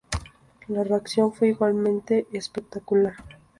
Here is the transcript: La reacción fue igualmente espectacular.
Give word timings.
La 0.67 0.83
reacción 0.83 1.31
fue 1.31 1.49
igualmente 1.49 2.25
espectacular. 2.31 3.13